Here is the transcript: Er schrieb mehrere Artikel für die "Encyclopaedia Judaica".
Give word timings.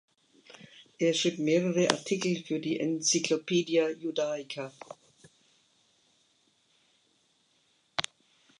Er 0.97 1.13
schrieb 1.13 1.37
mehrere 1.37 1.87
Artikel 1.91 2.43
für 2.43 2.59
die 2.59 2.79
"Encyclopaedia 2.79 3.87
Judaica". 3.91 4.71